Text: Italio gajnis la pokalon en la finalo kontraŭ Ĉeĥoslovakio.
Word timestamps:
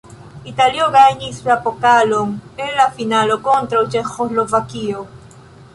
Italio 0.51 0.87
gajnis 0.95 1.41
la 1.49 1.57
pokalon 1.67 2.33
en 2.65 2.73
la 2.81 2.89
finalo 2.97 3.39
kontraŭ 3.51 3.87
Ĉeĥoslovakio. 3.97 5.09